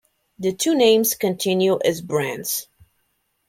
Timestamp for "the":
0.39-0.51